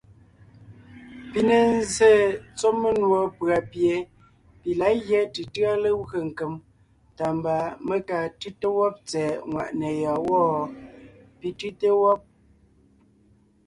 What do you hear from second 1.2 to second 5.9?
Pi ne zsé tsɔ́ menùɔ pʉ̀a pie pi lǎ gyɛ́ tʉtʉ́a